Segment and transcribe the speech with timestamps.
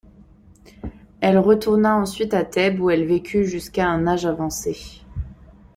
[1.19, 5.03] Elle retourna ensuite à Thèbes, où elle vécut jusqu'à un âge avancé.